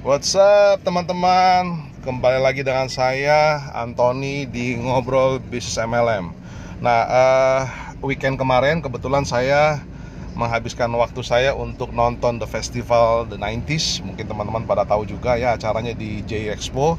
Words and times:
What's 0.00 0.32
up 0.32 0.80
teman-teman? 0.80 1.92
Kembali 2.00 2.40
lagi 2.40 2.64
dengan 2.64 2.88
saya 2.88 3.68
Anthony 3.76 4.48
di 4.48 4.72
Ngobrol 4.80 5.44
Bisnis 5.44 5.76
MLM 5.76 6.32
Nah 6.80 7.00
uh, 7.04 7.62
weekend 8.00 8.40
kemarin 8.40 8.80
kebetulan 8.80 9.28
saya 9.28 9.84
menghabiskan 10.32 10.88
waktu 10.96 11.20
saya 11.20 11.52
untuk 11.52 11.92
nonton 11.92 12.40
The 12.40 12.48
Festival 12.48 13.28
The 13.28 13.36
90s 13.36 14.00
Mungkin 14.00 14.24
teman-teman 14.24 14.64
pada 14.64 14.88
tahu 14.88 15.04
juga 15.04 15.36
ya 15.36 15.52
acaranya 15.52 15.92
di 15.92 16.24
J 16.24 16.48
Expo. 16.48 16.96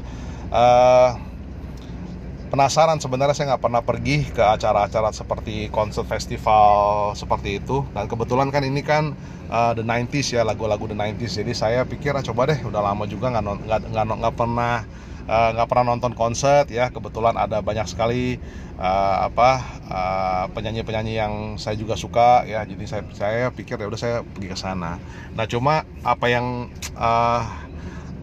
Uh, 0.54 1.18
penasaran 2.52 3.00
sebenarnya 3.00 3.32
saya 3.32 3.56
nggak 3.56 3.64
pernah 3.64 3.80
pergi 3.80 4.28
ke 4.28 4.44
acara-acara 4.44 5.08
seperti 5.16 5.72
konser 5.72 6.04
festival 6.04 7.16
seperti 7.16 7.56
itu. 7.56 7.80
Dan 7.96 8.04
kebetulan 8.12 8.52
kan 8.52 8.60
ini 8.60 8.84
kan 8.84 9.16
uh, 9.48 9.72
the 9.72 9.80
90s 9.80 10.36
ya 10.36 10.44
lagu-lagu 10.44 10.84
the 10.84 10.92
90s 10.92 11.40
jadi 11.40 11.52
saya 11.56 11.80
pikir 11.88 12.12
ah, 12.12 12.20
coba 12.20 12.52
deh 12.52 12.60
udah 12.60 12.84
lama 12.84 13.08
juga 13.08 13.32
nggak 13.32 13.88
nggak 13.88 14.34
pernah 14.36 14.84
uh, 15.24 15.48
nggak 15.56 15.64
uh, 15.64 15.70
pernah 15.72 15.96
nonton 15.96 16.12
konser 16.12 16.68
ya. 16.68 16.92
Kebetulan 16.92 17.40
ada 17.40 17.64
banyak 17.64 17.88
sekali 17.88 18.36
uh, 18.76 19.32
apa 19.32 19.80
penyanyi 20.52 20.84
penyanyi-penyanyi 20.84 21.14
yang 21.16 21.34
saya 21.56 21.80
juga 21.80 21.96
suka 21.96 22.44
ya. 22.44 22.68
Jadi 22.68 22.84
saya 22.84 23.02
saya 23.16 23.48
pikir 23.48 23.80
ya 23.80 23.88
udah 23.88 23.96
saya 23.96 24.16
pergi 24.28 24.52
ke 24.52 24.58
sana. 24.60 25.00
Nah 25.32 25.48
cuma 25.48 25.88
apa 26.04 26.28
yang 26.28 26.68
uh, 27.00 27.61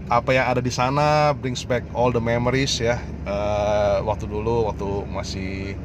apa 0.10 0.34
yang 0.34 0.50
ada 0.50 0.58
di 0.58 0.74
sana 0.74 1.38
brings 1.38 1.62
back 1.70 1.86
all 1.94 2.10
the 2.10 2.20
memories 2.20 2.82
ya. 2.82 2.98
Uh, 3.30 4.02
waktu 4.10 4.26
dulu 4.26 4.66
waktu 4.66 4.90
masih 5.06 5.78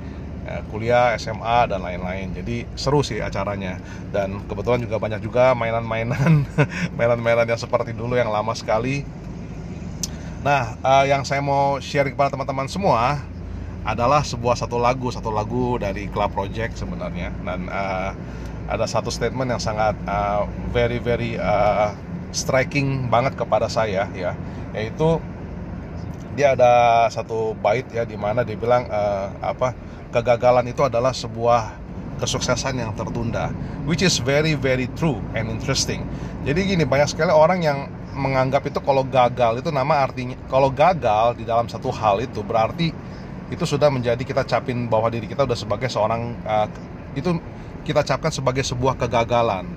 uh, 0.48 0.64
kuliah 0.72 1.12
SMA 1.20 1.68
dan 1.68 1.84
lain-lain. 1.84 2.32
Jadi 2.32 2.64
seru 2.72 3.04
sih 3.04 3.20
acaranya. 3.20 3.76
Dan 4.08 4.40
kebetulan 4.48 4.80
juga 4.80 4.96
banyak 4.96 5.20
juga 5.20 5.52
mainan-mainan 5.52 6.48
mainan-mainan 6.96 7.44
yang 7.44 7.60
seperti 7.60 7.92
dulu 7.92 8.16
yang 8.16 8.32
lama 8.32 8.56
sekali. 8.56 9.04
Nah 10.40 10.80
uh, 10.80 11.04
yang 11.04 11.20
saya 11.28 11.44
mau 11.44 11.76
share 11.84 12.08
kepada 12.08 12.32
teman-teman 12.32 12.64
semua 12.64 13.20
adalah 13.84 14.24
sebuah 14.24 14.56
satu 14.56 14.80
lagu 14.80 15.12
satu 15.12 15.28
lagu 15.28 15.76
dari 15.76 16.08
Club 16.08 16.32
Project 16.32 16.80
sebenarnya. 16.80 17.28
Dan 17.44 17.68
uh, 17.68 18.16
ada 18.72 18.88
satu 18.88 19.12
statement 19.12 19.52
yang 19.52 19.60
sangat 19.60 19.92
uh, 20.08 20.48
very 20.72 20.96
very 20.96 21.36
uh, 21.36 21.92
striking 22.34 23.06
banget 23.06 23.38
kepada 23.38 23.70
saya 23.70 24.10
ya. 24.12 24.34
Yaitu 24.74 25.22
dia 26.34 26.58
ada 26.58 27.06
satu 27.14 27.54
bait 27.62 27.86
ya 27.94 28.02
di 28.02 28.18
mana 28.18 28.42
dia 28.42 28.58
bilang 28.58 28.90
uh, 28.90 29.30
apa 29.38 29.70
kegagalan 30.10 30.66
itu 30.66 30.82
adalah 30.82 31.14
sebuah 31.14 31.78
kesuksesan 32.18 32.78
yang 32.78 32.90
tertunda 32.94 33.50
which 33.86 34.02
is 34.02 34.18
very 34.18 34.58
very 34.58 34.90
true 34.98 35.22
and 35.38 35.46
interesting. 35.46 36.02
Jadi 36.42 36.74
gini 36.74 36.84
banyak 36.84 37.14
sekali 37.14 37.30
orang 37.30 37.62
yang 37.62 37.78
menganggap 38.14 38.66
itu 38.66 38.78
kalau 38.82 39.02
gagal 39.06 39.62
itu 39.62 39.70
nama 39.74 40.02
artinya 40.06 40.38
kalau 40.46 40.70
gagal 40.70 41.38
di 41.38 41.46
dalam 41.46 41.66
satu 41.66 41.90
hal 41.90 42.22
itu 42.22 42.42
berarti 42.42 42.94
itu 43.50 43.64
sudah 43.66 43.90
menjadi 43.90 44.22
kita 44.22 44.42
capin 44.46 44.86
bahwa 44.86 45.10
diri 45.10 45.26
kita 45.26 45.46
sudah 45.46 45.58
sebagai 45.58 45.88
seorang 45.90 46.34
uh, 46.46 46.66
itu 47.14 47.34
kita 47.84 48.00
capkan 48.02 48.32
sebagai 48.32 48.64
sebuah 48.64 48.96
kegagalan 48.96 49.68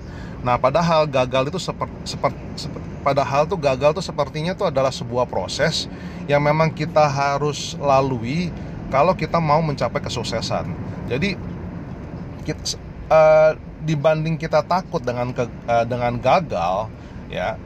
Nah, 0.46 0.56
padahal 0.56 1.10
gagal 1.10 1.50
itu 1.50 1.58
seperti 1.58 1.94
seper, 2.06 2.32
seper, 2.54 2.82
padahal 3.02 3.50
tuh 3.50 3.58
gagal 3.58 3.98
tuh 3.98 4.06
sepertinya 4.06 4.54
tuh 4.54 4.70
adalah 4.70 4.94
sebuah 4.94 5.26
proses 5.26 5.90
yang 6.30 6.44
memang 6.44 6.70
kita 6.70 7.10
harus 7.10 7.74
lalui 7.82 8.54
kalau 8.94 9.18
kita 9.18 9.42
mau 9.42 9.60
mencapai 9.66 9.98
kesuksesan. 9.98 10.70
Jadi 11.10 11.34
kita, 12.46 12.78
uh, 13.10 13.58
dibanding 13.82 14.38
kita 14.38 14.62
takut 14.62 15.02
dengan 15.02 15.34
ke, 15.34 15.50
uh, 15.66 15.86
dengan 15.90 16.22
gagal, 16.22 16.94
ya, 17.34 17.58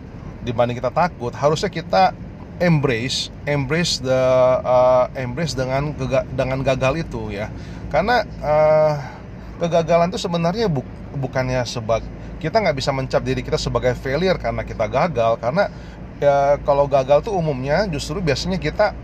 dibanding 0.41 0.79
kita 0.79 0.93
takut, 0.95 1.35
harusnya 1.35 1.67
kita 1.67 2.15
embrace 2.61 3.33
embrace 3.49 3.97
the 3.97 4.21
uh, 4.61 5.09
embrace 5.17 5.57
dengan 5.57 5.91
dengan 6.33 6.61
gagal 6.63 7.03
itu 7.03 7.35
ya. 7.35 7.51
Karena 7.91 8.23
uh, 8.39 9.20
kegagalan 9.61 10.09
itu 10.09 10.17
sebenarnya 10.17 10.65
bu, 10.65 10.81
bukannya 11.13 11.61
sebagai 11.69 12.09
kita 12.41 12.57
nggak 12.57 12.77
bisa 12.81 12.89
mencap 12.89 13.21
diri 13.21 13.45
kita 13.45 13.61
sebagai 13.61 13.93
failure 13.93 14.41
karena 14.41 14.65
kita 14.65 14.89
gagal 14.89 15.37
karena 15.37 15.69
ya 16.17 16.57
kalau 16.65 16.89
gagal 16.89 17.21
tuh 17.21 17.37
umumnya 17.37 17.85
justru 17.85 18.17
biasanya 18.17 18.57
kita 18.57 18.97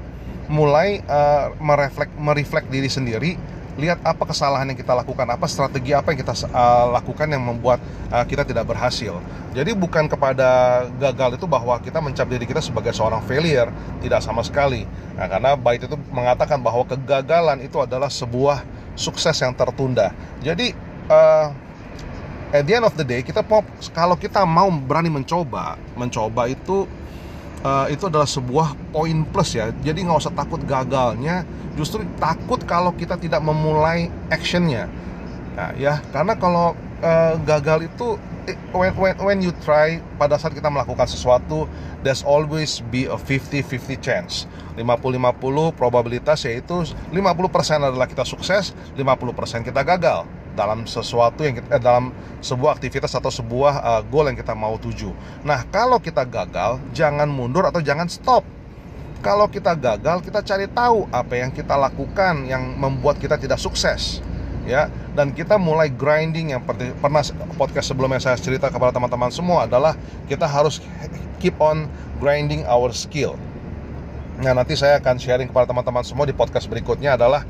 mulai 0.50 1.06
uh, 1.06 1.54
mereflek 1.62 2.10
mereflek 2.18 2.66
diri 2.74 2.90
sendiri 2.90 3.38
lihat 3.78 4.02
apa 4.02 4.26
kesalahan 4.26 4.74
yang 4.74 4.80
kita 4.80 4.90
lakukan 4.90 5.30
apa 5.30 5.46
strategi 5.46 5.94
apa 5.94 6.10
yang 6.10 6.20
kita 6.26 6.34
uh, 6.50 6.98
lakukan 6.98 7.30
yang 7.30 7.46
membuat 7.46 7.78
uh, 8.10 8.26
kita 8.26 8.42
tidak 8.42 8.66
berhasil. 8.66 9.22
Jadi 9.54 9.78
bukan 9.78 10.10
kepada 10.10 10.82
gagal 10.98 11.38
itu 11.38 11.46
bahwa 11.46 11.78
kita 11.78 12.02
mencap 12.02 12.26
diri 12.26 12.46
kita 12.50 12.58
sebagai 12.58 12.90
seorang 12.98 13.22
failure 13.30 13.70
tidak 14.02 14.26
sama 14.26 14.42
sekali. 14.42 14.90
Nah, 15.14 15.30
karena 15.30 15.54
bait 15.54 15.82
itu 15.82 15.94
mengatakan 16.10 16.58
bahwa 16.58 16.90
kegagalan 16.90 17.62
itu 17.62 17.78
adalah 17.78 18.10
sebuah 18.10 18.66
sukses 18.98 19.38
yang 19.38 19.54
tertunda. 19.54 20.12
Jadi 20.42 20.74
uh, 21.08 21.54
at 22.52 22.66
the 22.66 22.74
end 22.74 22.84
of 22.84 22.98
the 22.98 23.06
day 23.06 23.22
kita 23.22 23.46
mau 23.46 23.62
kalau 23.94 24.18
kita 24.18 24.44
mau 24.44 24.68
berani 24.74 25.14
mencoba 25.14 25.78
mencoba 25.94 26.50
itu 26.50 26.90
uh, 27.62 27.86
itu 27.88 28.10
adalah 28.10 28.28
sebuah 28.28 28.74
poin 28.92 29.24
plus 29.30 29.56
ya. 29.56 29.70
Jadi 29.86 30.04
nggak 30.04 30.18
usah 30.18 30.34
takut 30.34 30.60
gagalnya 30.66 31.46
justru 31.78 32.02
takut 32.18 32.60
kalau 32.66 32.92
kita 32.98 33.16
tidak 33.22 33.40
memulai 33.46 34.10
actionnya. 34.34 34.90
Nah, 35.54 35.74
ya 35.78 36.02
karena 36.10 36.34
kalau 36.34 36.74
uh, 37.02 37.34
gagal 37.46 37.86
itu 37.86 38.18
when, 38.72 38.92
when, 38.96 39.16
when 39.20 39.38
you 39.44 39.52
try 39.64 40.00
pada 40.16 40.40
saat 40.40 40.56
kita 40.56 40.72
melakukan 40.72 41.08
sesuatu 41.10 41.68
there's 42.06 42.24
always 42.24 42.80
be 42.94 43.10
a 43.10 43.18
50-50 43.18 44.00
chance 44.00 44.48
50-50 44.78 45.74
probabilitas 45.74 46.46
yaitu 46.46 46.86
50% 47.12 47.18
adalah 47.82 48.08
kita 48.08 48.24
sukses 48.24 48.72
50% 48.96 49.68
kita 49.68 49.82
gagal 49.84 50.24
dalam 50.58 50.90
sesuatu 50.90 51.46
yang 51.46 51.62
kita, 51.62 51.78
eh, 51.78 51.82
dalam 51.82 52.10
sebuah 52.42 52.82
aktivitas 52.82 53.14
atau 53.14 53.30
sebuah 53.30 53.74
uh, 53.78 54.02
goal 54.10 54.26
yang 54.26 54.34
kita 54.34 54.58
mau 54.58 54.74
tuju. 54.82 55.14
Nah, 55.46 55.62
kalau 55.70 56.02
kita 56.02 56.26
gagal, 56.26 56.82
jangan 56.98 57.30
mundur 57.30 57.70
atau 57.70 57.78
jangan 57.78 58.10
stop. 58.10 58.42
Kalau 59.22 59.46
kita 59.54 59.78
gagal, 59.78 60.26
kita 60.26 60.42
cari 60.42 60.66
tahu 60.66 61.06
apa 61.14 61.34
yang 61.38 61.54
kita 61.54 61.78
lakukan 61.78 62.50
yang 62.50 62.74
membuat 62.74 63.22
kita 63.22 63.38
tidak 63.38 63.62
sukses. 63.62 64.26
Ya, 64.66 64.90
dan 65.18 65.34
kita 65.34 65.58
mulai 65.58 65.90
grinding 65.90 66.54
yang 66.54 66.62
pernah 67.02 67.26
podcast 67.58 67.90
sebelumnya 67.90 68.22
saya 68.22 68.38
cerita 68.38 68.70
kepada 68.70 68.94
teman-teman 68.94 69.34
semua 69.34 69.66
adalah 69.66 69.98
kita 70.30 70.46
harus 70.46 70.78
keep 71.42 71.58
on 71.58 71.90
grinding 72.22 72.62
our 72.70 72.94
skill. 72.94 73.34
Nah, 74.38 74.54
nanti 74.54 74.78
saya 74.78 75.02
akan 75.02 75.18
sharing 75.18 75.50
kepada 75.50 75.74
teman-teman 75.74 76.06
semua 76.06 76.30
di 76.30 76.38
podcast 76.38 76.70
berikutnya 76.70 77.18
adalah 77.18 77.42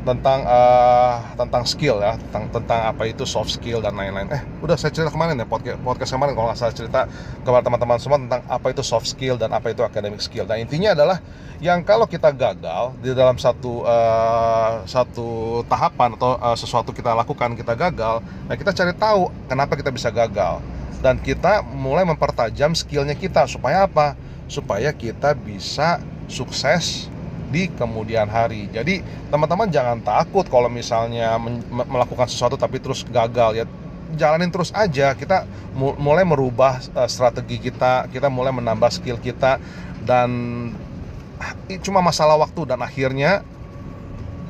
tentang 0.00 0.48
uh, 0.48 1.20
tentang 1.36 1.62
skill 1.68 2.00
ya 2.00 2.16
tentang 2.16 2.48
tentang 2.48 2.80
apa 2.88 3.04
itu 3.04 3.28
soft 3.28 3.52
skill 3.52 3.84
dan 3.84 3.92
lain-lain. 3.92 4.32
Eh 4.32 4.42
udah 4.64 4.72
saya 4.80 4.88
cerita 4.88 5.12
kemarin 5.12 5.36
ya 5.36 5.44
podcast 5.44 5.76
podcast 5.84 6.10
kemarin 6.16 6.32
kalau 6.32 6.46
nggak 6.48 6.58
salah 6.58 6.74
cerita 6.74 7.00
kepada 7.44 7.62
teman-teman 7.68 7.98
semua 8.00 8.18
tentang 8.18 8.42
apa 8.48 8.66
itu 8.72 8.80
soft 8.80 9.04
skill 9.04 9.36
dan 9.36 9.52
apa 9.52 9.76
itu 9.76 9.84
academic 9.84 10.24
skill. 10.24 10.48
Dan 10.48 10.64
intinya 10.64 10.96
adalah 10.96 11.20
yang 11.60 11.84
kalau 11.84 12.08
kita 12.08 12.32
gagal 12.32 12.96
di 13.04 13.12
dalam 13.12 13.36
satu 13.36 13.84
uh, 13.84 14.80
satu 14.88 15.60
tahapan 15.68 16.16
atau 16.16 16.40
uh, 16.40 16.56
sesuatu 16.56 16.96
kita 16.96 17.12
lakukan 17.12 17.52
kita 17.52 17.76
gagal 17.76 18.24
nah 18.48 18.56
kita 18.56 18.72
cari 18.72 18.96
tahu 18.96 19.28
kenapa 19.52 19.76
kita 19.76 19.92
bisa 19.92 20.08
gagal. 20.08 20.64
Dan 21.00 21.16
kita 21.16 21.64
mulai 21.64 22.04
mempertajam 22.04 22.76
skillnya 22.76 23.16
kita 23.16 23.48
supaya 23.48 23.88
apa? 23.88 24.16
Supaya 24.48 24.92
kita 24.92 25.32
bisa 25.32 25.96
sukses 26.28 27.08
di 27.50 27.66
kemudian 27.74 28.30
hari. 28.30 28.70
Jadi 28.70 29.02
teman-teman 29.28 29.66
jangan 29.68 29.98
takut 30.00 30.46
kalau 30.46 30.70
misalnya 30.70 31.34
melakukan 31.70 32.30
sesuatu 32.30 32.54
tapi 32.54 32.78
terus 32.78 33.02
gagal 33.04 33.58
ya. 33.58 33.64
Jalanin 34.10 34.50
terus 34.50 34.74
aja. 34.74 35.14
Kita 35.14 35.46
mulai 35.74 36.26
merubah 36.26 36.82
uh, 36.98 37.06
strategi 37.06 37.62
kita 37.62 38.10
kita 38.10 38.26
mulai 38.26 38.50
menambah 38.50 38.90
skill 38.90 39.18
kita 39.18 39.62
dan 40.02 40.30
cuma 41.82 42.02
masalah 42.02 42.34
waktu 42.34 42.66
dan 42.66 42.82
akhirnya 42.82 43.46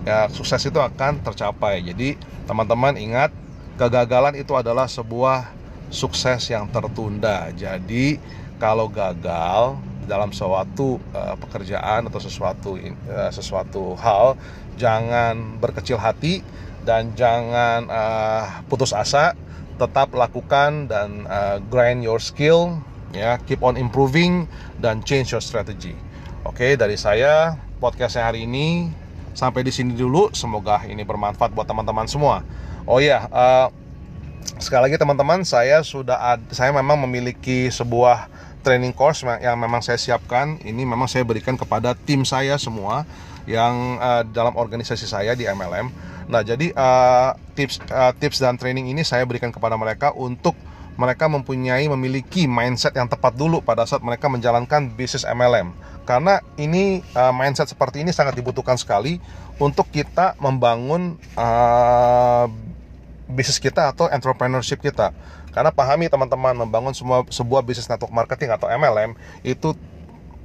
ya 0.04 0.28
sukses 0.32 0.64
itu 0.64 0.80
akan 0.80 1.20
tercapai. 1.20 1.84
Jadi 1.84 2.16
teman-teman 2.48 2.96
ingat 2.96 3.32
kegagalan 3.76 4.36
itu 4.36 4.52
adalah 4.56 4.88
sebuah 4.88 5.52
sukses 5.92 6.48
yang 6.48 6.64
tertunda. 6.68 7.52
Jadi 7.52 8.16
kalau 8.56 8.88
gagal 8.88 9.76
dalam 10.10 10.34
suatu 10.34 10.98
uh, 11.14 11.38
pekerjaan 11.38 12.10
atau 12.10 12.18
sesuatu 12.18 12.74
uh, 12.74 13.30
sesuatu 13.30 13.94
hal 13.94 14.34
jangan 14.74 15.62
berkecil 15.62 16.02
hati 16.02 16.42
dan 16.82 17.14
jangan 17.14 17.86
uh, 17.86 18.44
putus 18.66 18.90
asa. 18.90 19.38
Tetap 19.80 20.12
lakukan 20.12 20.92
dan 20.92 21.24
uh, 21.24 21.56
grind 21.72 22.04
your 22.04 22.20
skill 22.20 22.82
ya. 23.16 23.40
Keep 23.48 23.64
on 23.64 23.80
improving 23.80 24.44
dan 24.76 25.00
change 25.00 25.32
your 25.32 25.40
strategy. 25.40 25.96
Oke 26.44 26.76
dari 26.76 27.00
saya 27.00 27.56
podcastnya 27.80 28.28
hari 28.28 28.44
ini. 28.44 28.92
Sampai 29.32 29.64
di 29.64 29.72
sini 29.72 29.96
dulu. 29.96 30.34
Semoga 30.36 30.84
ini 30.84 31.00
bermanfaat 31.06 31.54
buat 31.54 31.64
teman-teman 31.64 32.04
semua. 32.04 32.44
Oh 32.84 33.00
ya 33.00 33.24
uh, 33.32 33.72
sekali 34.60 34.90
lagi 34.90 34.96
teman-teman 35.00 35.42
saya 35.42 35.80
sudah 35.80 36.36
ad, 36.36 36.40
saya 36.52 36.70
memang 36.70 37.00
memiliki 37.08 37.68
sebuah 37.72 38.28
training 38.60 38.92
course 38.92 39.24
yang 39.24 39.56
memang 39.56 39.80
saya 39.80 39.96
siapkan 39.96 40.60
ini 40.62 40.84
memang 40.84 41.08
saya 41.08 41.24
berikan 41.24 41.56
kepada 41.56 41.96
tim 41.96 42.28
saya 42.28 42.60
semua 42.60 43.08
yang 43.48 43.96
uh, 43.96 44.22
dalam 44.28 44.52
organisasi 44.54 45.08
saya 45.08 45.32
di 45.32 45.48
MLM. 45.48 45.88
Nah, 46.30 46.44
jadi 46.44 46.70
uh, 46.76 47.34
tips 47.56 47.82
uh, 47.90 48.12
tips 48.14 48.38
dan 48.38 48.54
training 48.60 48.92
ini 48.92 49.02
saya 49.02 49.24
berikan 49.26 49.50
kepada 49.50 49.74
mereka 49.74 50.12
untuk 50.14 50.54
mereka 51.00 51.32
mempunyai 51.32 51.88
memiliki 51.88 52.44
mindset 52.44 52.92
yang 52.92 53.08
tepat 53.08 53.32
dulu 53.32 53.64
pada 53.64 53.88
saat 53.88 54.04
mereka 54.04 54.28
menjalankan 54.28 54.92
bisnis 54.92 55.24
MLM. 55.24 55.72
Karena 56.04 56.44
ini 56.60 57.00
uh, 57.16 57.32
mindset 57.32 57.72
seperti 57.72 58.04
ini 58.04 58.12
sangat 58.12 58.36
dibutuhkan 58.36 58.76
sekali 58.76 59.16
untuk 59.56 59.88
kita 59.88 60.36
membangun 60.36 61.16
uh, 61.34 62.46
bisnis 63.32 63.62
kita 63.62 63.90
atau 63.94 64.10
entrepreneurship 64.10 64.82
kita. 64.82 65.14
Karena 65.50 65.70
pahami 65.74 66.06
teman-teman 66.06 66.54
membangun 66.66 66.94
semua 66.94 67.26
sebuah 67.26 67.62
bisnis 67.62 67.90
network 67.90 68.12
marketing 68.12 68.54
atau 68.54 68.70
MLM 68.70 69.14
itu 69.42 69.74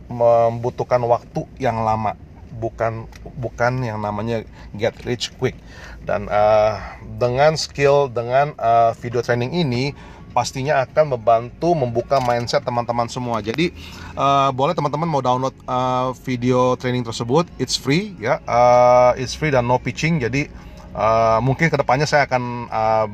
membutuhkan 0.10 1.02
waktu 1.06 1.46
yang 1.58 1.82
lama 1.82 2.14
bukan 2.56 3.04
bukan 3.36 3.84
yang 3.84 4.00
namanya 4.00 4.48
get 4.80 4.96
rich 5.04 5.36
quick 5.36 5.60
dan 6.08 6.32
uh, 6.32 6.80
dengan 7.20 7.60
skill 7.60 8.08
dengan 8.08 8.56
uh, 8.56 8.96
video 8.96 9.20
training 9.20 9.52
ini 9.52 9.92
pastinya 10.36 10.84
akan 10.84 11.16
membantu 11.16 11.72
membuka 11.72 12.20
mindset 12.20 12.60
teman-teman 12.68 13.08
semua. 13.08 13.40
Jadi 13.40 13.72
uh, 14.20 14.52
boleh 14.52 14.76
teman-teman 14.76 15.08
mau 15.08 15.24
download 15.24 15.56
uh, 15.64 16.12
video 16.28 16.76
training 16.76 17.08
tersebut, 17.08 17.48
it's 17.56 17.80
free 17.80 18.12
ya, 18.20 18.44
uh, 18.44 19.16
it's 19.16 19.31
free 19.31 19.56
dan 19.56 19.64
no 19.64 19.80
pitching. 19.80 20.20
Jadi 20.20 20.52
uh, 20.95 21.44
mungkin 21.44 21.68
ke 21.68 21.77
depannya 21.77 22.07
saya 22.07 22.25
akan 22.25 22.44
uh, 22.71 23.07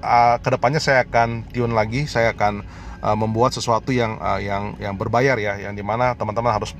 uh, 0.00 0.36
ke 0.38 0.48
depannya 0.54 0.78
saya 0.78 1.02
akan 1.04 1.50
tune 1.50 1.74
lagi, 1.74 2.06
saya 2.06 2.32
akan 2.32 2.62
uh, 3.02 3.16
membuat 3.18 3.52
sesuatu 3.52 3.90
yang 3.90 4.16
uh, 4.22 4.38
yang 4.38 4.78
yang 4.78 4.94
berbayar 4.94 5.36
ya, 5.36 5.58
yang 5.58 5.74
di 5.74 5.82
mana 5.82 6.14
teman-teman 6.14 6.54
harus 6.54 6.72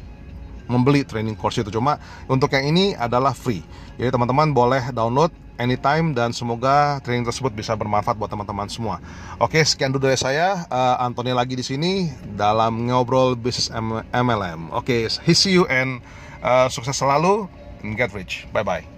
membeli 0.68 1.02
training 1.02 1.34
course 1.34 1.58
itu 1.64 1.72
cuma 1.72 1.96
untuk 2.28 2.52
yang 2.52 2.68
ini 2.68 2.92
adalah 2.92 3.32
free 3.32 3.64
jadi 3.96 4.12
teman-teman 4.12 4.52
boleh 4.52 4.92
download 4.92 5.32
anytime 5.58 6.14
dan 6.14 6.30
semoga 6.30 7.02
training 7.02 7.26
tersebut 7.26 7.50
bisa 7.50 7.74
bermanfaat 7.74 8.14
buat 8.14 8.30
teman-teman 8.30 8.70
semua. 8.70 9.02
Oke, 9.42 9.58
sekian 9.66 9.90
dulu 9.90 10.06
dari 10.06 10.16
saya. 10.16 10.64
Uh, 10.70 11.02
Anthony 11.02 11.34
lagi 11.34 11.58
di 11.58 11.66
sini 11.66 12.08
dalam 12.38 12.86
ngobrol 12.86 13.34
bisnis 13.34 13.68
MLM. 14.14 14.70
Oke, 14.70 15.10
see 15.10 15.58
you 15.58 15.66
and 15.66 15.98
uh, 16.40 16.70
sukses 16.70 16.94
selalu 16.94 17.50
and 17.82 17.98
get 17.98 18.14
rich. 18.14 18.46
Bye 18.54 18.62
bye. 18.62 18.97